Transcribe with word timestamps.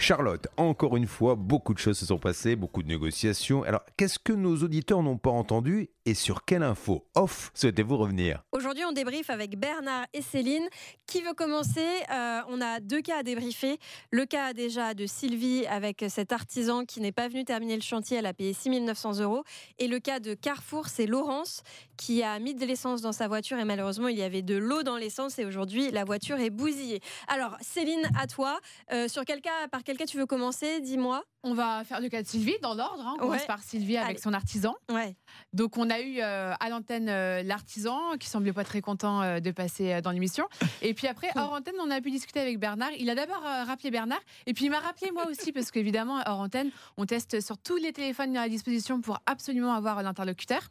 Charlotte, 0.00 0.46
encore 0.56 0.96
une 0.96 1.08
fois, 1.08 1.34
beaucoup 1.34 1.74
de 1.74 1.78
choses 1.80 1.98
se 1.98 2.06
sont 2.06 2.18
passées, 2.18 2.54
beaucoup 2.54 2.84
de 2.84 2.88
négociations. 2.88 3.64
Alors, 3.64 3.80
qu'est-ce 3.96 4.20
que 4.20 4.32
nos 4.32 4.56
auditeurs 4.58 5.02
n'ont 5.02 5.18
pas 5.18 5.30
entendu 5.30 5.90
et 6.06 6.14
sur 6.14 6.44
quelle 6.44 6.62
info 6.62 7.04
off 7.16 7.50
souhaitez-vous 7.52 7.96
revenir? 7.96 8.42
Aujourd'hui, 8.52 8.84
on 8.84 8.92
débriefe 8.92 9.28
avec 9.28 9.58
Bernard 9.58 10.06
et 10.14 10.22
Céline. 10.22 10.66
Qui 11.06 11.20
veut 11.20 11.34
commencer? 11.34 11.84
Euh, 12.10 12.40
On 12.48 12.60
a 12.60 12.78
deux 12.78 13.02
cas 13.02 13.18
à 13.18 13.22
débriefer. 13.24 13.78
Le 14.12 14.24
cas 14.24 14.52
déjà 14.54 14.94
de 14.94 15.04
Sylvie 15.04 15.66
avec 15.66 16.04
cet 16.08 16.32
artisan 16.32 16.84
qui 16.84 17.00
n'est 17.00 17.12
pas 17.12 17.26
venu 17.26 17.44
terminer 17.44 17.74
le 17.74 17.82
chantier, 17.82 18.18
elle 18.18 18.26
a 18.26 18.32
payé 18.32 18.52
6 18.52 18.80
900 18.80 19.20
euros. 19.20 19.42
Et 19.80 19.88
le 19.88 19.98
cas 19.98 20.20
de 20.20 20.34
Carrefour, 20.34 20.86
c'est 20.86 21.06
Laurence 21.06 21.62
qui 21.96 22.22
a 22.22 22.38
mis 22.38 22.54
de 22.54 22.64
l'essence 22.64 23.02
dans 23.02 23.12
sa 23.12 23.26
voiture 23.26 23.58
et 23.58 23.64
malheureusement, 23.64 24.06
il 24.06 24.16
y 24.16 24.22
avait 24.22 24.42
de 24.42 24.56
l'eau 24.56 24.84
dans 24.84 24.96
l'essence 24.96 25.40
et 25.40 25.44
aujourd'hui, 25.44 25.90
la 25.90 26.04
voiture 26.04 26.38
est 26.38 26.50
bousillée. 26.50 27.00
Alors, 27.26 27.56
Céline, 27.60 28.08
à 28.16 28.28
toi. 28.28 28.60
Euh, 28.92 29.08
sur 29.08 29.24
quel 29.24 29.40
cas, 29.40 29.66
par 29.70 29.82
quel 29.88 29.96
cas 29.96 30.04
tu 30.04 30.18
veux 30.18 30.26
commencer? 30.26 30.82
Dis-moi. 30.82 31.24
On 31.44 31.54
va 31.54 31.84
faire 31.84 32.00
le 32.00 32.08
cas 32.08 32.20
de 32.20 32.26
Sylvie 32.26 32.56
dans 32.62 32.74
l'ordre. 32.74 33.06
hein. 33.06 33.14
On 33.16 33.20
commence 33.20 33.46
par 33.46 33.62
Sylvie 33.62 33.96
avec 33.96 34.10
Allez. 34.10 34.18
son 34.18 34.32
artisan. 34.32 34.74
Ouais. 34.90 35.14
Donc 35.52 35.76
on 35.78 35.88
a 35.88 36.00
eu 36.00 36.18
euh, 36.20 36.52
à 36.58 36.68
l'antenne 36.68 37.08
euh, 37.08 37.44
l'artisan 37.44 38.16
qui 38.18 38.28
semblait 38.28 38.52
pas 38.52 38.64
très 38.64 38.80
content 38.80 39.22
euh, 39.22 39.38
de 39.38 39.52
passer 39.52 40.00
dans 40.02 40.10
l'émission. 40.10 40.48
Et 40.82 40.94
puis 40.94 41.06
après 41.06 41.28
hors 41.36 41.52
antenne 41.52 41.76
on 41.80 41.92
a 41.92 42.00
pu 42.00 42.10
discuter 42.10 42.40
avec 42.40 42.58
Bernard. 42.58 42.90
Il 42.98 43.08
a 43.08 43.14
d'abord 43.14 43.40
rappelé 43.42 43.92
Bernard 43.92 44.18
et 44.46 44.52
puis 44.54 44.64
il 44.64 44.70
m'a 44.70 44.80
rappelé 44.80 45.12
moi 45.12 45.26
aussi 45.28 45.52
parce 45.52 45.70
qu'évidemment 45.70 46.20
hors 46.26 46.40
antenne 46.40 46.70
on 46.96 47.06
teste 47.06 47.40
sur 47.40 47.56
tous 47.56 47.76
les 47.76 47.92
téléphones 47.92 48.36
à 48.36 48.48
disposition 48.48 49.00
pour 49.00 49.20
absolument 49.26 49.72
avoir 49.74 50.02
l'interlocuteur. 50.02 50.62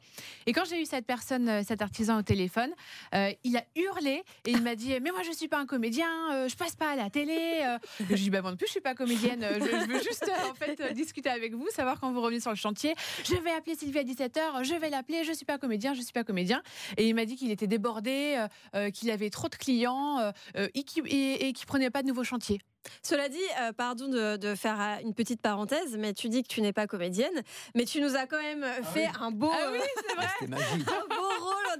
Et 0.48 0.54
quand 0.54 0.65
j'ai 0.65 0.81
eu 0.81 0.85
cette 0.85 1.05
personne, 1.05 1.63
cet 1.63 1.81
artisan 1.81 2.20
au 2.20 2.21
téléphone, 2.23 2.71
il 3.13 3.57
a 3.57 3.63
hurlé 3.76 4.23
et 4.45 4.51
il 4.51 4.62
m'a 4.62 4.76
dit 4.76 4.90
mais 5.01 5.12
moi 5.12 5.21
je 5.23 5.32
suis 5.32 5.48
pas 5.48 5.60
un 5.60 5.65
comédien, 5.65 6.07
je 6.48 6.55
passe 6.55 6.76
pas 6.76 6.91
à 6.91 6.95
la 6.95 7.10
télé. 7.10 7.63
Je 7.99 8.05
lui 8.05 8.13
ai 8.13 8.18
dit 8.18 8.29
bah 8.29 8.41
moi 8.41 8.51
non 8.51 8.57
plus 8.57 8.68
je 8.68 8.71
suis 8.71 8.82
pas 8.82 8.95
comédienne, 8.95 9.45
je, 9.60 9.65
je 9.65 9.88
veux 9.88 10.01
juste 10.04 10.29
fait 10.58 10.80
euh, 10.82 10.91
discuter 10.91 11.30
avec 11.30 11.54
vous, 11.54 11.68
savoir 11.70 12.00
quand 12.00 12.12
vous 12.12 12.22
revenez 12.22 12.40
sur 12.40 12.52
le 12.52 12.55
chantier. 12.55 12.96
Je 13.24 13.36
vais 13.36 13.52
appeler 13.52 13.76
Sylvie 13.76 14.00
à 14.00 14.04
17h, 14.04 14.63
je 14.63 14.76
vais 14.76 14.90
l'appeler, 14.90 15.24
je 15.24 15.32
suis 15.34 15.46
pas 15.46 15.58
comédien, 15.58 15.94
je 15.94 16.02
suis 16.02 16.13
pas 16.13 16.24
comédien. 16.24 16.62
Et 16.98 17.08
il 17.08 17.16
m'a 17.16 17.26
dit 17.26 17.36
qu'il 17.36 17.52
était 17.52 17.68
débordé, 17.68 18.36
euh, 18.38 18.48
euh, 18.76 18.90
qu'il 18.90 19.10
avait 19.12 19.30
trop 19.30 19.50
de 19.50 19.55
clients 19.55 20.32
et 20.55 20.84
qu'il 20.84 21.04
qu'il 21.04 21.66
prenait 21.66 21.90
pas 21.90 22.02
de 22.02 22.08
nouveaux 22.08 22.24
chantiers. 22.24 22.60
Cela 23.02 23.30
dit, 23.30 23.38
euh, 23.62 23.72
pardon 23.74 24.08
de, 24.08 24.38
de 24.38 24.55
faire 24.55 25.00
une 25.04 25.13
petite 25.13 25.41
parenthèse, 25.41 25.98
mais 25.98 26.13
tu 26.13 26.30
dis 26.30 26.44
que 26.44 26.48
tu 26.48 26.62
n'es 26.62 26.74
pas 26.74 26.88
comédienne, 26.88 27.44
mais 27.76 27.85
tu 27.85 28.02
nous 28.02 28.16
as 28.16 28.26
quand 28.28 28.41
même 28.41 28.63
euh, 28.63 28.84
fait 28.84 29.08
un 29.20 29.32
beau, 29.32 29.52
Ah 29.52 29.70
oui, 29.72 29.80
c'est 30.08 30.16
vrai. 30.16 30.58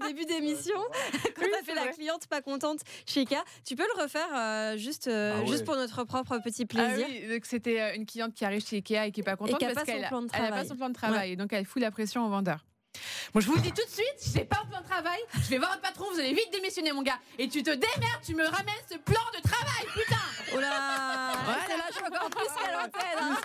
Début 0.06 0.26
d'émission 0.26 0.76
quand 1.36 1.42
Oui, 1.42 1.48
t'as 1.52 1.64
fait 1.64 1.76
la 1.76 1.88
cliente 1.88 2.28
pas 2.28 2.42
contente 2.42 2.80
chez 3.06 3.22
Ika. 3.22 3.44
Tu 3.66 3.76
peux 3.76 3.86
le 3.96 4.02
refaire 4.04 4.28
euh, 4.36 4.78
juste, 4.78 5.08
euh, 5.08 5.34
Ah 5.36 5.42
ouais. 5.42 5.48
juste 5.48 5.66
pour 5.66 5.76
notre 5.76 6.04
propre 6.04 6.38
petit 6.40 6.64
Ah 6.64 6.74
plaisir. 6.74 7.08
oui, 7.10 7.28
donc 7.28 7.46
c'était 7.46 7.82
euh, 7.82 7.96
une 7.96 8.06
cliente 8.06 8.34
qui 8.34 8.46
arrive 8.46 8.66
chez 8.66 8.78
Ikea 8.78 9.08
et 9.08 9.12
qui 9.12 9.22
est 9.22 9.24
pas 9.24 9.36
contente 9.36 9.60
qui 9.60 9.66
a 9.66 9.74
parce 9.74 9.86
pas 9.86 9.92
son 9.92 9.98
qu'elle 10.00 10.08
plan 10.08 10.22
de 10.22 10.28
elle 10.34 10.46
a 10.46 10.50
pas 10.52 10.66
son 10.66 10.76
plan 10.76 10.90
de 10.90 10.94
travail 10.94 11.32
et 11.32 11.36
donc 11.36 11.54
elle 11.54 11.66
fout 11.66 11.82
la 11.82 11.92
pression 11.92 12.26
au 12.26 12.30
vendeur. 12.30 12.66
Bon, 13.32 13.40
je 13.42 13.48
vous 13.48 13.56
le 13.56 13.62
dis 13.62 13.72
tout 13.72 13.86
de 13.86 13.92
suite, 13.92 14.16
si 14.18 14.32
j'ai 14.34 14.46
pas 14.46 14.62
un 14.64 14.66
plan 14.68 14.80
de 14.82 14.86
travail, 14.88 15.20
je 15.36 15.50
vais 15.50 15.60
voir 15.60 15.70
votre 15.72 15.82
patron, 15.84 16.06
vous 16.12 16.20
allez 16.20 16.34
vite 16.34 16.50
démissionner 16.52 16.92
mon 16.94 17.04
gars. 17.04 17.20
Et 17.38 17.48
tu 17.48 17.62
te 17.62 17.70
démerdes, 17.70 18.22
tu 18.26 18.34
me 18.34 18.44
ramènes 18.44 18.74
ce 18.90 18.98
plan 18.98 19.22
de 19.36 19.42
travail, 19.48 19.86
putain 19.94 20.16
Oh 20.56 20.60
là 20.60 21.34
Voilà. 21.46 21.60
C'est 21.68 21.78
lâche 21.78 22.10
encore 22.12 22.30
plus 22.32 22.48
qu'à 22.48 22.72
l'antenne 22.72 23.20
hein. 23.20 23.38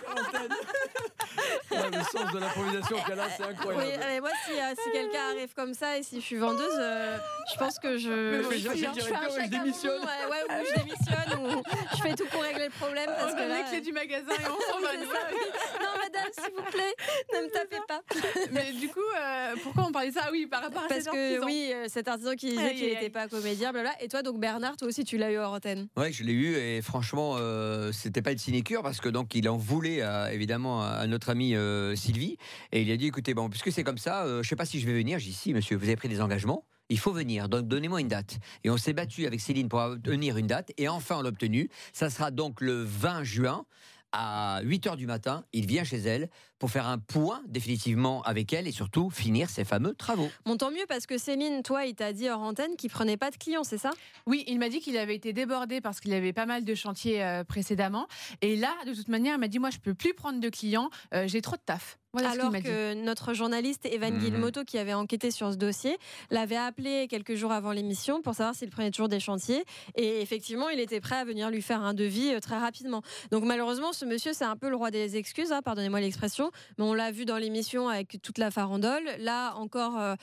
Ouais, 1.72 1.90
le 1.90 2.02
sens 2.04 2.30
de 2.32 2.38
l'improvisation 2.38 2.96
qu'elle 3.06 3.18
a, 3.20 3.30
c'est 3.30 3.42
Oui, 3.44 3.48
incroyable. 3.52 4.02
allez, 4.02 4.20
moi, 4.20 4.30
si, 4.44 4.52
euh, 4.52 4.74
si 4.84 4.90
quelqu'un 4.92 5.30
arrive 5.34 5.54
comme 5.54 5.72
ça 5.72 5.96
et 5.96 6.02
si 6.02 6.16
je 6.20 6.24
suis 6.26 6.36
vendeuse, 6.36 6.68
euh, 6.78 7.16
je 7.52 7.58
pense 7.58 7.78
que 7.78 7.96
je, 7.96 8.10
Mais 8.48 8.58
je, 8.58 8.68
je 8.68 8.74
je- 8.76 9.42
je 9.44 9.48
démissionne. 9.48 10.00
ouais, 10.00 10.30
ouais, 10.30 10.42
ou 10.60 10.66
je 10.68 10.74
démissionne, 10.78 11.38
ou 11.40 11.62
je 11.96 12.02
fais 12.02 12.14
tout 12.14 12.26
pour 12.30 12.42
régler 12.42 12.66
le 12.66 12.70
problème. 12.78 13.06
Parce 13.16 13.32
On 13.32 13.36
que 13.36 13.40
donne 13.40 13.56
les 13.56 13.64
clés 13.64 13.80
du 13.80 13.92
magasin 13.92 14.32
et 14.32 14.46
on 14.46 14.60
s'en 14.72 14.78
oui, 14.80 14.82
va. 15.12 15.18
oui. 15.32 15.38
Non, 15.80 16.02
madame, 16.02 16.30
s'il 16.34 16.54
vous 16.54 16.70
plaît, 16.70 16.94
ne 17.34 17.46
me 17.46 17.50
tapez 17.50 17.80
pas. 17.88 18.02
Mais 18.52 18.72
du 18.72 18.88
coup, 18.88 19.00
euh, 19.18 19.54
pourquoi 19.62 19.84
on 19.88 19.92
parlait 19.92 20.10
de 20.10 20.14
ça? 20.14 20.28
Oui, 20.30 20.46
par 20.46 20.62
rapport 20.62 20.82
à 20.84 20.88
Parce 20.88 21.04
cet 21.04 21.12
que 21.12 21.16
artisan. 21.34 21.46
oui, 21.46 21.70
euh, 21.74 21.86
cet 21.88 22.08
artisan 22.08 22.32
qui 22.34 22.50
disait 22.50 22.74
qu'il 22.74 22.88
n'était 22.88 23.10
pas 23.10 23.28
comédien, 23.28 23.72
blabla. 23.72 23.92
Et 24.00 24.08
toi, 24.08 24.22
donc 24.22 24.38
Bernard, 24.38 24.76
toi 24.76 24.88
aussi, 24.88 25.04
tu 25.04 25.16
l'as 25.16 25.30
eu 25.32 25.38
hors 25.38 25.52
antenne? 25.54 25.88
Ouais, 25.96 26.12
je 26.12 26.22
l'ai 26.22 26.32
eu 26.32 26.54
et 26.56 26.82
franchement, 26.82 27.36
euh, 27.38 27.92
c'était 27.92 28.20
pas 28.22 28.32
une 28.32 28.38
sinécure 28.38 28.82
parce 28.82 29.00
que 29.00 29.08
donc 29.08 29.34
il 29.34 29.48
en 29.48 29.56
voulait 29.56 30.02
à- 30.02 30.32
évidemment 30.34 30.82
à 30.82 31.06
notre 31.06 31.21
amie 31.28 31.54
euh, 31.54 31.94
Sylvie 31.96 32.36
et 32.72 32.82
il 32.82 32.90
a 32.90 32.96
dit 32.96 33.06
écoutez 33.06 33.34
bon 33.34 33.48
puisque 33.48 33.72
c'est 33.72 33.84
comme 33.84 33.98
ça, 33.98 34.24
euh, 34.24 34.42
je 34.42 34.48
sais 34.48 34.56
pas 34.56 34.64
si 34.64 34.80
je 34.80 34.86
vais 34.86 34.94
venir. 34.94 35.18
J'ai 35.18 35.30
dit 35.30 35.36
si 35.36 35.54
monsieur, 35.54 35.76
vous 35.76 35.84
avez 35.84 35.96
pris 35.96 36.08
des 36.08 36.20
engagements. 36.20 36.64
Il 36.88 36.98
faut 36.98 37.12
venir, 37.12 37.48
donc 37.48 37.68
donnez-moi 37.68 38.00
une 38.00 38.08
date. 38.08 38.38
Et 38.64 38.70
on 38.70 38.76
s'est 38.76 38.92
battu 38.92 39.26
avec 39.26 39.40
Céline 39.40 39.68
pour 39.68 39.80
obtenir 39.80 40.36
une 40.36 40.46
date, 40.46 40.72
et 40.76 40.88
enfin 40.88 41.16
on 41.18 41.22
l'a 41.22 41.30
obtenue. 41.30 41.70
Ça 41.92 42.10
sera 42.10 42.30
donc 42.30 42.60
le 42.60 42.82
20 42.82 43.24
juin 43.24 43.64
à 44.12 44.60
8 44.62 44.86
h 44.86 44.96
du 44.96 45.06
matin. 45.06 45.44
Il 45.52 45.66
vient 45.66 45.84
chez 45.84 45.98
elle 45.98 46.28
pour 46.62 46.70
faire 46.70 46.86
un 46.86 46.98
point 46.98 47.42
définitivement 47.48 48.22
avec 48.22 48.52
elle 48.52 48.68
et 48.68 48.70
surtout 48.70 49.10
finir 49.10 49.50
ses 49.50 49.64
fameux 49.64 49.94
travaux. 49.94 50.30
Bon, 50.44 50.56
tant 50.56 50.70
mieux 50.70 50.86
parce 50.88 51.06
que 51.06 51.18
Céline, 51.18 51.64
toi, 51.64 51.86
il 51.86 51.96
t'a 51.96 52.12
dit 52.12 52.30
hors 52.30 52.40
antenne 52.40 52.76
qu'il 52.76 52.88
prenait 52.88 53.16
pas 53.16 53.32
de 53.32 53.36
clients, 53.36 53.64
c'est 53.64 53.78
ça? 53.78 53.90
Oui, 54.26 54.44
il 54.46 54.60
m'a 54.60 54.68
dit 54.68 54.78
qu'il 54.78 54.96
avait 54.96 55.16
été 55.16 55.32
débordé 55.32 55.80
parce 55.80 55.98
qu'il 55.98 56.14
avait 56.14 56.32
pas 56.32 56.46
mal 56.46 56.64
de 56.64 56.74
chantiers 56.76 57.20
euh, 57.24 57.42
précédemment. 57.42 58.06
Et 58.42 58.54
là, 58.54 58.72
de 58.86 58.94
toute 58.94 59.08
manière, 59.08 59.34
il 59.34 59.40
m'a 59.40 59.48
dit 59.48 59.58
Moi, 59.58 59.70
je 59.70 59.78
peux 59.78 59.92
plus 59.92 60.14
prendre 60.14 60.38
de 60.38 60.48
clients, 60.50 60.88
euh, 61.14 61.26
j'ai 61.26 61.42
trop 61.42 61.56
de 61.56 61.62
taf. 61.66 61.98
Voilà 62.12 62.32
Alors 62.32 62.52
que 62.52 62.92
notre 62.92 63.32
journaliste 63.32 63.86
Evan. 63.86 64.18
Guilmoto, 64.18 64.64
qui 64.64 64.76
avait 64.76 64.92
enquêté 64.92 65.30
sur 65.30 65.50
ce 65.50 65.56
dossier, 65.56 65.96
l'avait 66.30 66.56
appelé 66.56 67.06
quelques 67.08 67.36
jours 67.36 67.52
avant 67.52 67.72
l'émission 67.72 68.20
pour 68.20 68.34
savoir 68.34 68.54
s'il 68.54 68.68
prenait 68.68 68.90
toujours 68.90 69.08
des 69.08 69.18
chantiers. 69.18 69.64
Et 69.96 70.20
effectivement, 70.20 70.68
il 70.68 70.78
était 70.78 71.00
prêt 71.00 71.16
à 71.16 71.24
venir 71.24 71.50
lui 71.50 71.62
faire 71.62 71.80
un 71.80 71.94
devis 71.94 72.34
euh, 72.34 72.40
très 72.40 72.58
rapidement. 72.58 73.00
Donc 73.30 73.44
malheureusement, 73.44 73.94
ce 73.94 74.04
monsieur, 74.04 74.34
c'est 74.34 74.44
un 74.44 74.56
peu 74.56 74.68
le 74.68 74.76
roi 74.76 74.90
des 74.90 75.16
excuses, 75.16 75.52
hein, 75.52 75.62
pardonnez-moi 75.62 76.00
l'expression, 76.00 76.50
mais 76.78 76.84
on 76.84 76.94
l'a 76.94 77.10
vu 77.10 77.24
dans 77.24 77.38
l'émission 77.38 77.88
avec 77.88 78.20
toute 78.22 78.38
la 78.38 78.50
farandole. 78.50 79.04
Là 79.18 79.54
encore. 79.56 80.16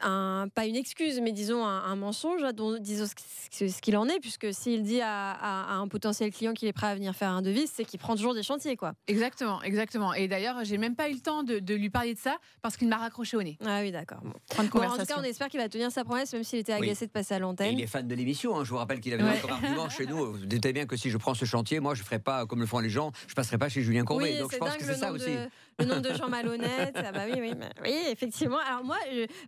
Un, 0.00 0.46
pas 0.54 0.66
une 0.66 0.76
excuse, 0.76 1.20
mais 1.20 1.32
disons 1.32 1.64
un, 1.64 1.84
un 1.84 1.96
mensonge, 1.96 2.42
hein, 2.42 2.52
dont, 2.52 2.78
disons 2.78 3.06
ce, 3.50 3.68
ce 3.68 3.80
qu'il 3.80 3.96
en 3.96 4.06
est, 4.08 4.20
puisque 4.20 4.52
s'il 4.52 4.82
dit 4.82 5.00
à, 5.00 5.32
à- 5.32 5.72
à 5.72 5.74
un 5.76 5.88
potentiel 5.88 6.32
client 6.32 6.54
qu'il 6.54 6.68
est 6.68 6.72
prêt 6.72 6.86
à 6.88 6.94
venir 6.94 7.14
faire 7.14 7.30
un 7.30 7.42
devis, 7.42 7.66
c'est 7.66 7.84
qu'il 7.84 7.98
prend 7.98 8.14
toujours 8.16 8.34
des 8.34 8.42
chantiers, 8.42 8.76
quoi. 8.76 8.92
Exactement, 9.06 9.62
exactement. 9.62 10.14
Et 10.14 10.28
d'ailleurs, 10.28 10.64
j'ai 10.64 10.78
même 10.78 10.94
pas 10.96 11.08
eu 11.10 11.14
le 11.14 11.20
temps 11.20 11.42
de, 11.42 11.58
de 11.58 11.74
lui 11.74 11.90
parler 11.90 12.14
de 12.14 12.18
ça 12.18 12.38
parce 12.62 12.76
qu'il 12.76 12.88
m'a 12.88 12.96
raccroché 12.98 13.36
au 13.36 13.42
nez. 13.42 13.58
Ah 13.64 13.80
oui, 13.82 13.90
d'accord. 13.92 14.20
Bon. 14.22 14.32
Bon, 14.72 14.82
en 14.84 14.96
tout 14.98 15.04
cas, 15.06 15.16
on 15.18 15.22
espère 15.22 15.48
qu'il 15.48 15.60
va 15.60 15.68
tenir 15.68 15.90
sa 15.90 16.04
promesse, 16.04 16.32
même 16.32 16.44
s'il 16.44 16.58
était 16.60 16.74
Oui. 16.74 16.86
agacé 16.86 17.06
de 17.06 17.10
passer 17.12 17.34
à 17.34 17.38
l'antenne. 17.38 17.72
il 17.76 17.82
est 17.82 17.86
fan 17.86 18.06
de 18.06 18.14
l'émission. 18.14 18.58
hein. 18.58 18.64
Je 18.64 18.70
vous 18.70 18.76
rappelle 18.76 19.00
qu'il 19.00 19.12
avait 19.14 19.22
Ouais. 19.24 19.38
comme 19.40 19.50
argument 19.50 19.88
chez 19.88 20.06
nous. 20.06 20.32
Vous 20.32 20.46
doutez 20.46 20.72
bien 20.72 20.86
que 20.86 20.96
si 20.96 21.10
je 21.10 21.16
prends 21.18 21.34
ce 21.34 21.44
chantier, 21.44 21.80
moi, 21.80 21.94
je 21.94 22.02
ferai 22.02 22.18
pas 22.18 22.46
comme 22.46 22.60
le 22.60 22.66
font 22.66 22.78
les 22.78 22.90
gens. 22.90 23.12
Je 23.26 23.34
passerai 23.34 23.58
pas 23.58 23.68
chez 23.68 23.82
Julien 23.82 24.04
Courbet. 24.04 24.32
Oui, 24.34 24.38
Donc 24.38 24.50
je 24.50 24.54
c'est 24.54 24.58
pense 24.58 24.68
dingue 24.70 24.78
que 24.78 24.84
le 24.86 24.94
c'est 24.94 25.00
ça 25.00 25.06
nombre, 25.10 25.20
aussi. 25.20 25.30
de, 25.34 25.48
le 25.80 25.84
nombre 25.86 26.02
de 26.02 26.14
gens 26.14 26.28
malhonnêtes. 26.28 26.94
Ah 26.96 27.12
bah 27.12 27.22
oui, 27.26 27.38
oui, 27.40 27.52
mais- 27.58 27.70
oui, 27.84 27.94
effectivement. 28.10 28.58
Alors 28.68 28.84
moi, 28.84 28.96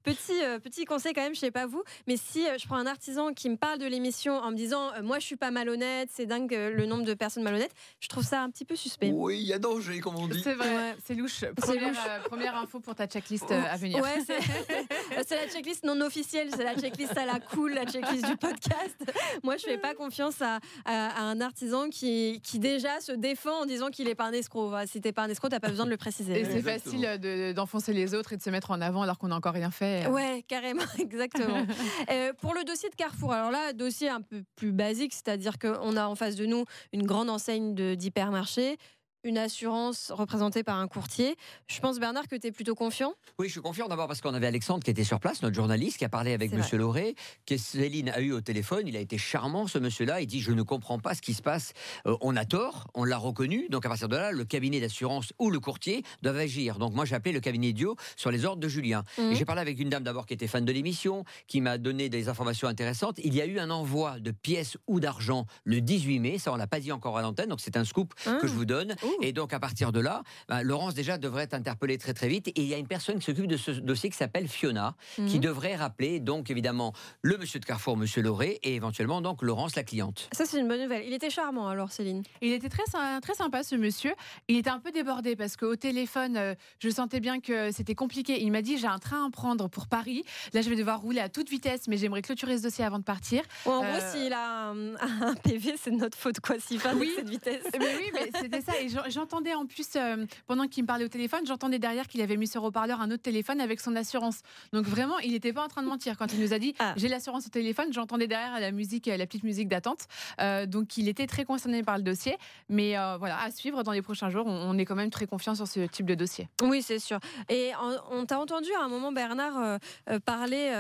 petit, 0.03 0.40
euh, 0.43 0.59
petit 0.59 0.85
conseil 0.85 1.13
quand 1.13 1.23
même, 1.23 1.35
je 1.35 1.41
sais 1.41 1.51
pas 1.51 1.67
vous, 1.67 1.83
mais 2.07 2.17
si 2.17 2.47
euh, 2.47 2.57
je 2.59 2.67
prends 2.67 2.77
un 2.77 2.87
artisan 2.87 3.33
qui 3.33 3.49
me 3.51 3.57
parle 3.57 3.79
de 3.79 3.87
l'émission 3.87 4.35
en 4.35 4.51
me 4.51 4.57
disant 4.57 4.93
euh, 4.95 5.03
moi 5.03 5.19
je 5.19 5.25
suis 5.27 5.37
pas 5.37 5.51
malhonnête, 5.51 6.09
c'est 6.13 6.27
dingue 6.27 6.55
euh, 6.55 6.71
le 6.71 6.87
nombre 6.87 7.05
de 7.05 7.15
personnes 7.15 7.43
malhonnêtes, 7.43 7.75
je 8.01 8.09
trouve 8.09 8.25
ça 8.25 8.43
un 8.43 8.51
petit 8.51 8.65
peu 8.65 8.77
suspect. 8.77 9.11
Oui, 9.15 9.39
il 9.41 9.47
y 9.47 9.53
a 9.53 9.59
danger, 9.59 10.01
comme 10.01 10.17
on 10.17 10.29
dit. 10.29 10.41
C'est 10.43 10.55
vrai, 10.55 10.69
Ouais. 10.75 10.95
c'est 11.05 11.15
louche. 11.15 11.45
Première, 11.57 11.89
louche. 11.89 11.99
euh, 12.09 12.19
première 12.29 12.57
info 12.57 12.81
pour 12.81 12.95
ta 12.95 13.07
checklist 13.07 13.51
euh, 13.51 13.63
à 13.71 13.77
venir. 13.77 14.03
Ouais, 14.03 14.19
c'est 15.27 15.37
la 15.37 15.49
checklist 15.49 15.85
non 15.85 16.01
officielle, 16.01 16.49
c'est 16.55 16.65
la 16.65 16.75
checklist 16.77 17.17
à 17.17 17.27
la 17.27 17.41
cool, 17.41 17.75
la 17.75 17.85
checklist 17.85 18.27
du 18.27 18.37
podcast. 18.37 18.97
Moi, 19.43 19.57
je 19.57 19.65
fais 19.65 19.79
pas 19.79 19.95
confiance 19.95 20.41
à, 20.43 20.59
à- 20.85 21.09
à 21.11 21.23
un 21.23 21.41
artisan 21.41 21.89
qui, 21.91 22.41
qui 22.43 22.59
déjà 22.59 23.01
se 23.01 23.13
défend 23.13 23.63
en 23.63 23.67
disant 23.67 23.89
qu'il 23.91 24.09
est 24.09 24.15
pas 24.15 24.25
un 24.27 24.33
escroc. 24.33 24.69
Voilà, 24.69 24.87
Si 24.87 25.01
t'es 25.01 25.13
pas 25.13 25.23
un 25.23 25.29
escroc, 25.29 25.49
t'as 25.49 25.61
pas 25.61 25.69
besoin 25.69 25.85
de 25.87 25.91
le 25.91 25.97
préciser. 25.97 26.41
Et 26.41 26.45
c'est 26.45 26.63
facile 26.63 27.19
de- 27.21 27.53
d'enfoncer 27.53 27.93
les 27.93 28.15
autres 28.15 28.33
et 28.33 28.37
de 28.37 28.43
se 28.43 28.51
mettre 28.51 28.71
en 28.71 28.81
avant 28.81 29.03
alors 29.03 29.19
qu'on 29.19 29.29
n'a 29.29 29.37
encore 29.37 29.55
rien 29.55 29.71
fait. 29.71 30.07
Ouais, 30.07 30.30
carrément, 30.47 30.83
exactement. 30.99 31.67
Euh, 32.11 32.33
pour 32.41 32.55
le 32.55 32.65
dossier 32.65 32.89
de 32.89 32.95
Carrefour, 32.95 33.33
alors 33.33 33.51
là, 33.51 33.73
dossier 33.73 34.09
un 34.09 34.21
peu 34.21 34.43
plus 34.57 34.73
basique, 34.73 35.13
c'est-à-dire 35.13 35.59
qu'on 35.59 35.97
a 35.97 36.07
en 36.07 36.15
face 36.15 36.35
de 36.35 36.47
nous 36.47 36.65
une 36.93 37.05
grande 37.05 37.31
enseigne 37.31 37.75
d'hypermarché, 37.95 38.79
une 39.23 39.37
assurance 39.39 40.11
représentée 40.11 40.63
par 40.63 40.77
un 40.79 40.89
courtier. 40.89 41.37
Je 41.67 41.81
pense, 41.81 41.99
Bernard, 42.01 42.27
que 42.29 42.37
tu 42.37 42.47
es 42.47 42.53
plutôt 42.53 42.75
confiant? 42.75 43.13
Oui, 43.39 43.47
je 43.49 43.53
suis 43.53 43.61
confiant 43.61 43.87
d'abord 43.87 44.07
parce 44.07 44.21
qu'on 44.21 44.33
avait 44.35 44.47
Alexandre 44.47 44.83
qui 44.83 44.91
était 44.91 45.05
sur 45.05 45.21
place, 45.21 45.43
notre 45.43 45.55
journaliste, 45.55 45.99
qui 45.99 46.05
a 46.05 46.09
parlé 46.09 46.33
avec 46.33 46.53
Monsieur 46.53 46.79
Lauré, 46.79 47.15
que 47.47 47.57
Céline 47.57 48.09
a 48.11 48.21
eu 48.21 48.33
au 48.33 48.41
téléphone. 48.41 48.87
Il 48.89 48.97
a 48.97 49.01
été 49.01 49.19
charmant, 49.19 49.67
ce 49.67 49.79
monsieur-là. 49.79 50.21
Il 50.23 50.27
dit 50.27 50.41
Je 50.41 50.53
ne 50.53 50.63
comprends 50.63 50.99
pas 50.99 51.15
ce 51.15 51.21
qui 51.21 51.35
se 51.35 51.43
passe. 51.43 51.73
Euh, 52.07 52.17
on 52.23 52.35
a 52.37 52.45
tort, 52.47 52.89
on 52.95 53.05
l'a 53.05 53.19
reconnu. 53.19 53.69
Donc 53.69 53.85
à 53.85 53.89
partir 53.91 54.09
de 54.09 54.17
là, 54.17 54.33
le 54.33 54.45
cabinet 54.45 54.81
d'assurance 54.81 55.33
ou 55.39 55.51
le 55.51 55.61
courtier 55.61 56.03
doivent 56.23 56.39
agir. 56.39 56.79
Donc 56.79 56.95
moi, 56.95 57.05
j'ai 57.05 57.15
appelé 57.15 57.33
le 57.33 57.41
cabinet 57.41 57.73
Dio 57.73 57.97
sur 58.17 58.31
les 58.31 58.45
ordres 58.47 58.61
de 58.61 58.69
Julien. 58.69 59.05
Et 59.19 59.35
j'ai 59.35 59.45
parlé 59.45 59.61
avec 59.61 59.79
une 59.79 59.91
dame 59.91 60.03
d'abord 60.03 60.25
qui 60.27 60.35
était 60.35 60.47
fan 60.47 60.65
de 60.65 60.73
l'émission, 60.73 61.25
qui 61.47 61.61
m'a 61.61 61.77
donné 61.79 62.09
des 62.09 62.29
informations 62.29 62.69
intéressantes. 62.69 63.19
Il 63.23 63.35
y 63.35 63.43
a 63.43 63.47
eu 63.47 63.59
un 63.59 63.71
envoi 63.71 64.19
de 64.19 64.31
pièces 64.31 64.79
ou 64.87 64.99
d'argent 64.99 65.47
le 65.65 65.81
18 65.81 66.19
mai. 66.21 66.39
Ça, 66.39 66.53
on 66.53 66.57
l'a 66.57 66.67
pas 66.67 66.81
dit 66.81 66.91
encore 66.93 67.19
à 67.19 67.23
l'antenne. 67.23 67.51
Donc 67.51 67.61
c'est 67.61 67.77
un 67.77 67.85
scoop 67.85 68.15
Ah. 68.27 68.39
que 68.41 68.47
je 68.47 68.53
vous 68.55 68.65
donne. 68.65 68.95
Ouh. 69.03 69.10
Et 69.23 69.33
donc, 69.33 69.53
à 69.53 69.61
partir 69.61 69.93
de 69.93 70.01
là, 70.01 70.23
bah, 70.49 70.63
Laurence 70.63 70.95
déjà 70.95 71.19
devrait 71.19 71.45
être 71.45 71.55
interpellée 71.55 71.99
très 71.99 72.15
très 72.15 72.29
vite. 72.29 72.49
Et 72.49 72.53
il 72.57 72.65
y 72.67 72.75
a 72.75 72.79
une 72.79 72.87
personne 72.89 73.19
qui 73.19 73.25
s'occupe 73.27 73.47
de 73.47 73.57
ce 73.57 73.71
dossier 73.71 74.11
qui 74.11 74.17
s'appelle 74.17 74.49
Fiona, 74.49 74.95
qui 75.17 75.23
Mhm. 75.23 75.39
devrait 75.41 75.77
rappeler 75.77 76.21
donc 76.21 76.51
évidemment 76.51 76.93
le 77.23 77.37
monsieur 77.39 77.61
de 77.61 77.65
Carrefour, 77.65 77.97
monsieur 77.97 78.23
Lauré, 78.23 78.59
et 78.63 78.75
éventuellement 78.75 79.21
donc 79.21 79.43
Laurence, 79.43 79.77
la 79.77 79.83
cliente. 79.85 80.29
Ça, 80.33 80.45
c'est 80.47 80.59
une 80.61 80.69
bonne 80.69 80.83
nouvelle. 80.83 81.05
Il 81.07 81.13
était 81.13 81.31
charmant 81.31 81.69
alors, 81.69 81.93
Céline. 81.93 82.23
Il 82.41 82.53
était 82.53 82.69
très, 82.69 82.85
très 83.21 83.35
sympa 83.35 83.63
ce 83.63 83.75
monsieur. 83.77 84.13
Il 84.49 84.57
était 84.57 84.71
un 84.71 84.79
peu 84.81 84.91
débordé 84.93 85.37
parce 85.37 85.57
qu'au 85.57 85.77
téléphone, 85.77 86.37
euh, 86.37 86.55
je 86.79 86.89
sentais 86.91 87.21
bien 87.21 87.41
que 87.41 87.71
c'était 87.73 87.95
compliqué. 87.95 88.41
Il 88.43 88.51
m'a 88.53 88.63
dit 88.63 88.79
j'ai 88.79 88.87
un 88.87 88.99
train 88.99 89.27
à 89.27 89.31
prendre 89.31 89.69
pour 89.69 89.87
Paris. 89.87 90.25
Là, 90.53 90.63
je 90.63 90.71
vais 90.71 90.77
devoir 90.77 91.01
rouler 91.01 91.21
à 91.21 91.29
toute 91.29 91.49
vitesse, 91.51 91.89
mais 91.89 91.97
j'aimerais 91.97 92.23
clôturer 92.23 92.59
ce 92.59 92.63
dossier 92.63 92.85
avant 92.85 92.99
de 92.99 93.05
partir. 93.05 93.43
En 93.67 93.83
Euh, 93.85 93.91
gros, 93.99 94.01
s'il 94.13 94.33
a 94.33 94.71
un, 94.71 94.95
un 95.31 95.35
PV, 95.35 95.75
c'est 95.83 95.91
de 95.91 95.97
notre 95.97 96.17
faute, 96.19 96.41
quoi, 96.41 96.57
s'il 96.59 96.81
avec 96.87 97.01
Oui. 97.01 97.13
cette 97.17 97.29
vitesse. 97.29 97.63
Mais 97.79 97.87
oui, 97.99 98.11
mais 98.15 98.31
c'était 98.41 98.61
ça. 98.61 98.79
Et 98.81 98.89
j'en- 98.89 99.00
j'entendais 99.09 99.55
en 99.55 99.67
plus, 99.67 99.87
euh, 99.97 100.27
pendant 100.47 100.67
qu'il 100.69 100.83
me 100.85 100.87
parlait 100.87 101.05
au 101.05 101.09
téléphone, 101.09 101.41
j'entendais 101.47 101.79
derrière 101.79 102.07
qu'il 102.09 102.21
avait 102.23 102.37
mis 102.37 102.47
sur 102.47 102.63
haut-parleur 102.65 103.01
un 103.01 103.11
autre 103.11 103.23
téléphone 103.23 103.61
avec 103.61 103.81
son 103.81 103.97
assurance. 103.97 104.41
Donc 104.73 104.85
vraiment, 104.87 105.19
il 105.21 105.33
n'était 105.33 105.53
pas 105.53 105.65
en 105.65 105.69
train 105.69 105.83
de 105.83 105.89
mentir. 105.89 106.17
Quand 106.19 106.33
il 106.33 106.41
nous 106.41 106.53
a 106.53 106.59
dit 106.59 106.75
Ah. 106.79 106.95
j'ai 106.97 107.09
l'assurance 107.09 107.47
au 107.47 107.51
téléphone, 107.51 107.93
j'entendais 107.93 108.27
derrière 108.27 108.59
la 108.61 108.71
musique, 108.73 109.09
euh, 109.09 109.17
la 109.17 109.27
petite 109.27 109.45
musique 109.45 109.69
d'attente. 109.69 110.07
Euh, 110.41 110.67
donc 110.67 110.97
il 110.97 111.09
était 111.09 111.27
très 111.27 111.45
concerné 111.45 111.83
par 111.83 111.97
le 111.97 112.03
dossier. 112.05 112.37
Mais 112.69 112.99
euh, 112.99 113.17
voilà, 113.19 113.41
à 113.41 113.51
suivre 113.51 113.83
dans 113.83 113.93
les 113.93 114.03
prochains 114.03 114.31
jours, 114.31 114.47
on, 114.47 114.51
on 114.71 114.79
est 114.79 114.85
quand 114.85 114.95
même 114.97 115.11
très 115.11 115.27
confiant 115.27 115.55
sur 115.55 115.67
ce 115.67 115.81
type 115.87 116.07
de 116.07 116.15
dossier. 116.15 116.49
Oui, 116.63 116.83
c'est 116.83 116.99
sûr. 116.99 117.19
Et 117.49 117.73
en- 117.77 117.97
on 118.19 118.27
t'a 118.27 118.39
entendu 118.41 118.69
à 118.81 118.85
un 118.85 118.89
moment, 118.89 119.13
Bernard, 119.13 119.79
parler, 120.25 120.71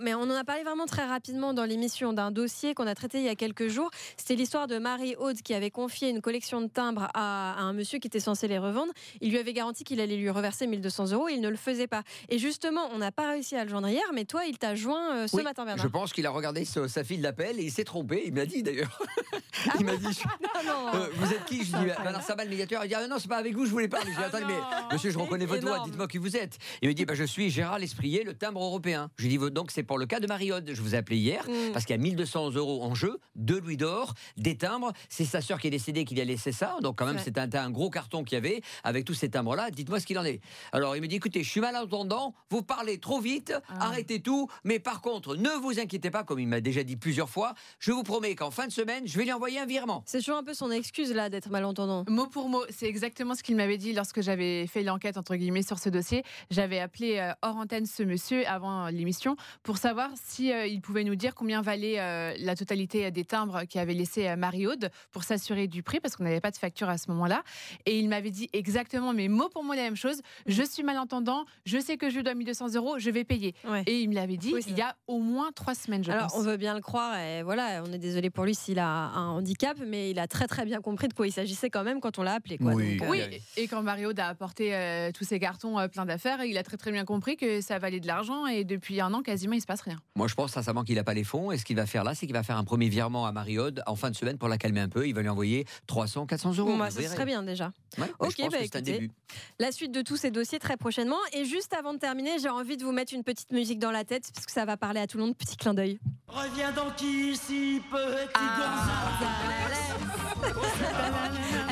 mais 0.00 0.14
on 0.14 0.22
en 0.22 0.30
a 0.30 0.44
parlé 0.44 0.62
vraiment 0.62 0.86
très 0.86 1.04
rapidement 1.06 1.52
dans 1.54 1.64
l'émission 1.64 2.12
d'un 2.12 2.30
dossier 2.30 2.74
qu'on 2.74 2.86
a 2.86 2.94
traité 2.94 3.18
il 3.18 3.24
y 3.24 3.28
a 3.28 3.34
quelques 3.34 3.68
jours. 3.68 3.90
C'était 4.16 4.34
l'histoire 4.34 4.66
de 4.66 4.78
Marie 4.78 5.14
Aude 5.16 5.40
qui 5.42 5.54
avait 5.54 5.70
confié 5.70 6.10
une 6.10 6.20
collection 6.20 6.60
de 6.60 6.66
timbres 6.68 7.08
à, 7.14 7.54
à 7.58 7.62
un 7.68 7.72
monsieur 7.72 7.98
qui 7.98 8.06
était 8.08 8.20
censé 8.20 8.48
les 8.48 8.58
revendre. 8.58 8.92
Il 9.20 9.30
lui 9.30 9.38
avait 9.38 9.52
garanti 9.52 9.84
qu'il 9.84 10.00
allait 10.00 10.16
lui 10.16 10.30
reverser 10.30 10.66
1200 10.66 11.12
euros. 11.12 11.28
Il 11.28 11.40
ne 11.40 11.48
le 11.48 11.56
faisait 11.56 11.86
pas. 11.86 12.02
Et 12.28 12.38
justement, 12.38 12.88
on 12.92 12.98
n'a 12.98 13.12
pas 13.12 13.30
réussi 13.30 13.56
à 13.56 13.64
le 13.64 13.70
joindre 13.70 13.88
hier, 13.88 14.02
mais 14.14 14.24
toi, 14.24 14.44
il 14.46 14.58
t'a 14.58 14.74
joint 14.74 15.14
euh, 15.16 15.26
ce 15.26 15.36
Oui, 15.36 15.42
matin, 15.42 15.64
Bernard. 15.64 15.84
Je 15.84 15.88
pense 15.90 16.12
qu'il 16.12 16.26
a 16.26 16.30
regardé 16.30 16.64
sa, 16.64 16.88
sa 16.88 17.04
file 17.04 17.22
d'appel 17.22 17.58
et 17.60 17.64
il 17.64 17.70
s'est 17.70 17.84
trompé. 17.84 18.22
Il 18.26 18.34
m'a 18.34 18.46
dit 18.46 18.62
d'ailleurs. 18.62 18.98
il 19.78 19.84
m'a 19.86 19.96
dit 19.96 20.06
je- 20.12 20.28
Ah 20.54 20.60
non. 20.66 20.94
Euh, 21.00 21.08
Vous 21.14 21.32
êtes 21.32 21.44
qui? 21.44 21.58
Je 21.64 21.76
dis 21.76 21.84
Bernard 21.84 22.22
Sabat, 22.22 22.44
le 22.44 22.50
médiateur. 22.50 22.84
Il 22.84 22.88
dit 22.88 22.94
ah, 22.94 23.06
non, 23.06 23.16
c'est 23.18 23.28
pas 23.28 23.36
avec 23.36 23.54
vous, 23.54 23.66
je 23.66 23.70
voulais 23.70 23.88
parler. 23.88 24.10
Je 24.12 24.16
dis 24.18 24.24
attendez, 24.24 24.44
mais 24.46 24.54
non. 24.54 24.88
monsieur, 24.92 25.10
je 25.10 25.18
reconnais 25.18 25.46
votre 25.46 25.62
voix, 25.66 25.82
dites-moi 25.84 26.08
qui 26.08 26.18
vous 26.18 26.36
êtes. 26.36 26.58
Il 26.82 26.88
me 26.88 26.94
dit 26.94 27.04
bah, 27.04 27.14
je 27.14 27.24
suis 27.24 27.50
Gérard 27.50 27.78
Lesprier, 27.78 28.24
le 28.24 28.34
timbre 28.34 28.62
européen. 28.62 29.10
Je 29.16 29.26
lui 29.26 29.36
dis 29.36 29.50
donc 29.50 29.70
c'est 29.70 29.82
pour 29.82 29.98
le 29.98 30.06
cas 30.06 30.20
de 30.20 30.26
Mariode. 30.26 30.70
Je 30.72 30.80
vous 30.82 30.94
ai 30.94 30.98
appelé 30.98 31.16
hier 31.18 31.44
Mm. 31.48 31.72
parce 31.72 31.84
qu'il 31.84 31.94
y 31.94 31.98
a 31.98 32.02
1200 32.02 32.50
euros 32.52 32.82
en 32.82 32.94
jeu, 32.94 33.18
deux 33.36 33.60
louis 33.60 33.76
d'or, 33.76 34.14
des 34.36 34.56
timbres. 34.56 34.92
C'est 35.08 35.24
sa 35.24 35.40
sœur 35.40 35.58
qui 35.60 35.66
est 35.68 35.70
décédée 35.70 36.04
qui 36.04 36.14
lui 36.14 36.20
a 36.20 36.24
laissé 36.24 36.52
ça. 36.52 36.76
Donc 36.82 36.98
quand 36.98 37.06
même, 37.06 37.16
Ouais. 37.16 37.22
c'était 37.24 37.40
un, 37.40 37.48
un 37.62 37.70
gros 37.70 37.90
carton 37.90 38.24
qu'il 38.24 38.34
y 38.36 38.38
avait 38.38 38.60
avec 38.84 39.04
tous 39.04 39.14
ces 39.14 39.28
timbres-là. 39.30 39.70
Dites-moi 39.70 40.00
ce 40.00 40.06
qu'il 40.06 40.18
en 40.18 40.24
est. 40.24 40.40
Alors 40.72 40.96
il 40.96 41.02
me 41.02 41.06
dit 41.08 41.16
écoutez, 41.16 41.42
je 41.42 41.48
suis 41.50 41.60
malentendant, 41.60 42.34
vous 42.50 42.62
parlez 42.62 42.98
trop 42.98 43.20
vite, 43.20 43.52
Ah. 43.68 43.86
arrêtez 43.86 44.20
tout. 44.20 44.48
Mais 44.64 44.78
par 44.78 45.00
contre, 45.00 45.36
ne 45.36 45.50
vous 45.60 45.78
inquiétez 45.80 46.10
pas, 46.10 46.24
comme 46.24 46.38
il 46.40 46.48
m'a 46.48 46.60
déjà 46.60 46.82
dit 46.82 46.96
plusieurs 46.96 47.28
fois, 47.30 47.54
je 47.78 47.92
vous 47.92 48.02
promets 48.02 48.34
qu'en 48.34 48.50
fin 48.50 48.66
de 48.66 48.72
semaine, 48.72 49.06
je 49.06 49.16
vais 49.18 49.24
lui 49.24 49.32
envoyer 49.32 49.58
un 49.58 49.66
virement. 49.66 50.02
C'est 50.06 50.18
toujours 50.18 50.36
un 50.38 50.44
peu 50.44 50.54
son 50.54 50.70
excuse 50.70 51.12
là 51.12 51.28
d'être 51.30 51.50
malentendant. 51.50 52.04
Mot 52.08 52.26
pour 52.26 52.48
mot, 52.48 52.62
c'est 52.70 52.86
exactement 52.86 53.34
ce 53.34 53.42
qu'il 53.42 53.56
m'avait 53.56 53.78
dit 53.78 53.92
lorsque 53.92 54.20
j'avais 54.22 54.66
fait 54.66 54.82
l'enquête 54.82 55.16
entre 55.16 55.36
guillemets 55.36 55.62
sur 55.62 55.78
ce 55.78 55.88
dossier. 55.88 56.22
J'avais 56.50 56.78
appelé 56.80 57.18
euh, 57.18 57.32
hors 57.42 57.56
antenne 57.56 57.86
ce 57.86 58.02
monsieur 58.02 58.46
avant 58.48 58.86
euh, 58.86 58.90
l'émission 58.90 59.36
pour 59.62 59.78
savoir 59.78 60.10
si 60.24 60.52
euh, 60.52 60.66
il 60.66 60.80
pouvait 60.80 61.04
nous 61.04 61.16
dire 61.16 61.34
combien 61.34 61.62
valait 61.62 61.98
euh, 62.00 62.34
la 62.38 62.54
totalité 62.54 63.10
des 63.10 63.24
timbres 63.24 63.64
qu'avait 63.64 63.94
laissé 63.94 64.28
euh, 64.28 64.36
Marie-Aude 64.36 64.90
pour 65.12 65.24
s'assurer 65.24 65.66
du 65.66 65.82
prix 65.82 66.00
parce 66.00 66.16
qu'on 66.16 66.24
n'avait 66.24 66.40
pas 66.40 66.50
de 66.50 66.56
facture 66.56 66.88
à 66.88 66.98
ce 66.98 67.10
moment-là. 67.10 67.42
Et 67.86 67.98
il 67.98 68.08
m'avait 68.08 68.30
dit 68.30 68.48
exactement, 68.52 69.12
mais 69.12 69.28
mot 69.28 69.48
pour 69.48 69.64
mot 69.64 69.74
la 69.74 69.82
même 69.82 69.96
chose. 69.96 70.20
Je 70.46 70.62
suis 70.62 70.82
malentendant, 70.82 71.44
je 71.64 71.78
sais 71.78 71.96
que 71.96 72.10
je 72.10 72.16
lui 72.16 72.22
dois 72.22 72.34
1200 72.34 72.74
euros, 72.74 72.98
je 72.98 73.10
vais 73.10 73.24
payer. 73.24 73.54
Ouais. 73.68 73.82
Et 73.86 74.00
il 74.00 74.08
me 74.08 74.14
l'avait 74.14 74.36
dit 74.36 74.52
Oui, 74.54 74.62
il 74.68 74.76
y 74.76 74.82
a 74.82 74.96
au 75.06 75.18
moins 75.18 75.50
trois 75.52 75.74
semaines, 75.74 76.04
je 76.04 76.10
Alors, 76.10 76.28
pense. 76.28 76.36
on 76.36 76.42
veut 76.42 76.56
bien 76.56 76.74
le 76.74 76.80
croire, 76.80 77.18
et 77.18 77.42
voilà, 77.42 77.82
on 77.86 77.92
est 77.92 77.98
désolé 77.98 78.30
pour 78.30 78.44
lui 78.44 78.54
s'il 78.54 78.78
a 78.78 78.88
un 78.88 79.30
handicap, 79.30 79.76
mais 79.86 80.10
il 80.10 80.18
a 80.18 80.26
très 80.26 80.46
très 80.46 80.64
bien 80.64 80.80
compris 80.80 81.08
de 81.08 81.14
quoi 81.14 81.26
il 81.26 81.32
s'agissait 81.32 81.70
quand 81.70 81.84
même 81.84 82.00
quand 82.00 82.18
on 82.18 82.22
l'a 82.22 82.34
appelé. 82.34 82.58
Quoi. 82.58 82.72
Oui. 82.74 82.96
Donc, 82.96 83.08
euh, 83.08 83.10
Oui, 83.10 83.20
et 83.56 83.68
quand 83.68 83.82
Mario 83.82 84.12
a 84.16 84.24
apporté 84.24 84.74
euh, 84.74 85.10
tous 85.12 85.24
ses 85.24 85.38
cartons 85.38 85.78
euh, 85.78 85.88
pleins 85.88 86.06
d'affaires, 86.06 86.44
il 86.44 86.56
a 86.58 86.62
très 86.62 86.76
très 86.76 86.92
bien 86.92 87.04
compris 87.04 87.36
que 87.36 87.60
ça 87.60 87.78
valait 87.78 88.00
de 88.00 88.06
l'argent 88.06 88.46
et 88.46 88.64
depuis 88.64 89.00
un 89.00 89.12
an 89.14 89.22
quasiment 89.22 89.54
il 89.54 89.60
se 89.60 89.66
passe 89.66 89.80
rien. 89.82 89.98
Moi, 90.14 90.28
je 90.28 90.34
pense 90.34 90.52
sincèrement 90.52 90.84
qu'il 90.84 90.96
n'a 90.96 91.04
pas 91.04 91.14
les 91.14 91.24
fonds. 91.24 91.52
Et 91.52 91.58
ce 91.58 91.64
qu'il 91.64 91.76
va 91.76 91.86
faire 91.86 92.04
là, 92.04 92.14
c'est 92.14 92.26
qu'il 92.26 92.34
va 92.34 92.42
faire 92.42 92.56
un 92.56 92.64
premier 92.64 92.88
virement 92.88 93.26
à 93.26 93.32
Mariode 93.32 93.82
en 93.86 93.96
fin 93.96 94.10
de 94.10 94.16
semaine 94.16 94.38
pour 94.38 94.48
la 94.48 94.58
calmer 94.58 94.80
un 94.80 94.88
peu. 94.88 95.06
Il 95.06 95.14
va 95.14 95.22
lui 95.22 95.28
envoyer 95.28 95.66
300, 95.86 96.26
400 96.26 96.54
euros. 96.58 96.70
Bon, 96.70 96.78
bah, 96.78 96.90
ça 96.90 97.02
serait 97.02 97.24
bien 97.24 97.37
déjà. 97.42 97.66
Ouais, 97.98 98.04
mais 98.06 98.12
Ok, 98.20 98.34
je 98.36 98.42
pense 98.42 98.50
bah, 98.52 98.58
que 98.58 98.64
c'est 98.64 98.76
un 98.76 98.78
écoutez. 98.80 98.92
début. 98.92 99.10
La 99.58 99.72
suite 99.72 99.92
de 99.92 100.02
tous 100.02 100.16
ces 100.16 100.30
dossiers 100.30 100.58
très 100.58 100.76
prochainement. 100.76 101.18
Et 101.32 101.44
juste 101.44 101.72
avant 101.74 101.92
de 101.94 101.98
terminer, 101.98 102.38
j'ai 102.38 102.48
envie 102.48 102.76
de 102.76 102.84
vous 102.84 102.92
mettre 102.92 103.14
une 103.14 103.24
petite 103.24 103.50
musique 103.52 103.78
dans 103.78 103.90
la 103.90 104.04
tête, 104.04 104.30
parce 104.34 104.46
que 104.46 104.52
ça 104.52 104.64
va 104.64 104.76
parler 104.76 105.00
à 105.00 105.06
tout 105.06 105.18
le 105.18 105.24
monde. 105.24 105.36
Petit 105.36 105.56
clin 105.56 105.74
d'œil. 105.74 105.98
Reviens 106.28 106.72
donc 106.72 107.00
ici, 107.00 107.80
petit 107.90 108.44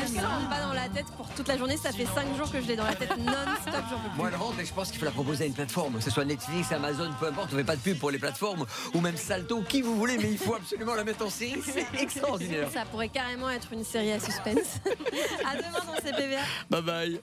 Est-ce 0.03 0.15
qu'elle 0.15 0.25
rentre 0.25 0.49
pas 0.49 0.61
dans 0.61 0.73
la 0.73 0.89
tête 0.89 1.07
pour 1.17 1.29
toute 1.29 1.47
la 1.47 1.59
journée? 1.59 1.77
Ça 1.77 1.93
fait 1.93 2.07
5 2.07 2.37
jours 2.37 2.51
que 2.51 2.61
je 2.61 2.67
l'ai 2.67 2.77
dans 2.77 2.85
la 2.85 2.95
tête 2.95 3.17
non-stop. 3.19 3.85
J'en 3.91 3.99
peux 3.99 4.09
plus. 4.09 4.17
Moi, 4.17 4.29
elle 4.33 4.37
rentre, 4.37 4.55
mais 4.57 4.65
je 4.65 4.73
pense 4.73 4.91
qu'il 4.91 4.99
faut 4.99 5.05
la 5.05 5.11
proposer 5.11 5.45
à 5.45 5.47
une 5.47 5.53
plateforme, 5.53 5.95
que 5.97 6.01
ce 6.03 6.11
soit 6.11 6.25
Netflix, 6.25 6.73
Amazon, 6.73 7.11
peu 7.21 7.27
importe. 7.27 7.51
On 7.53 7.57
fait 7.57 7.65
pas 7.65 7.77
de 7.77 7.83
pub 7.83 7.99
pour 7.99 8.11
les 8.11 8.19
plateformes 8.19 8.65
ou 8.95 9.01
même 9.01 9.17
Salto, 9.17 9.61
qui 9.63 9.83
vous 9.83 9.95
voulez, 9.97 10.17
mais 10.17 10.31
il 10.31 10.39
faut 10.39 10.55
absolument 10.55 10.95
la 10.95 11.05
mettre 11.05 11.27
en 11.27 11.31
série. 11.31 11.61
C'est 11.63 11.87
extraordinaire. 12.01 12.69
Ça 12.73 12.85
pourrait 12.87 13.09
carrément 13.11 13.51
être 13.51 13.73
une 13.73 13.85
série 13.85 14.13
à 14.13 14.21
suspense. 14.21 14.81
à 15.45 15.57
demain 15.57 15.85
dans 15.87 16.01
CPVA. 16.01 16.41
Bye 16.71 16.83
bye. 16.83 17.21